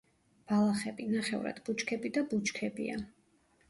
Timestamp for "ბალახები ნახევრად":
0.51-1.63